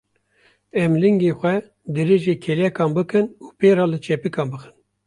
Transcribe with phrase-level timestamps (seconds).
[0.81, 1.55] Em lingên xwe
[1.95, 4.73] dirêjî kêlekan bikin û pê re li çepikan bixin.